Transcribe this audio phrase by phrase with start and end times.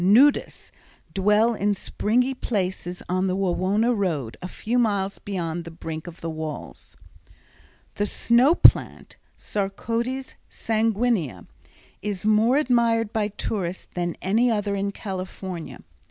[0.01, 0.71] nudus_,
[1.13, 6.21] dwell in springy places on the Wawona road a few miles beyond the brink of
[6.21, 6.97] the walls.
[7.93, 11.45] The snow plant (Sarcodes sanguinea)
[12.01, 15.83] is more admired by tourists than any other in California.